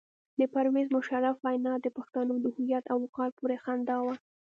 د 0.39 0.41
پرویز 0.53 0.87
مشرف 0.97 1.35
وینا 1.45 1.73
د 1.81 1.87
پښتنو 1.97 2.33
د 2.41 2.45
هویت 2.55 2.85
او 2.91 2.97
وقار 3.05 3.29
پورې 3.37 3.55
خندا 3.63 3.97
وه. 4.05 4.15